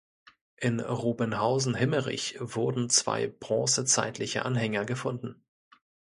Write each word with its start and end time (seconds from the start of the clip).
In 0.57 0.79
Robenhausen-Himmerich 0.79 2.37
wurden 2.39 2.89
zwei 2.89 3.27
bronzezeitliche 3.27 4.43
Anhänger 4.45 4.83
gefunden. 4.83 5.43